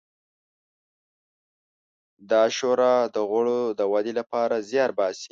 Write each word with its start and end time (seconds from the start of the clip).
دا 2.31 2.43
شورا 2.57 2.95
د 3.15 3.17
غړو 3.31 3.59
د 3.79 3.81
ودې 3.91 4.13
لپاره 4.19 4.55
زیار 4.69 4.91
باسي. 4.97 5.29